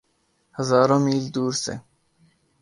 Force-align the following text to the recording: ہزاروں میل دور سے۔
ہزاروں 0.55 0.99
میل 1.05 1.25
دور 1.35 1.53
سے۔ 1.63 1.73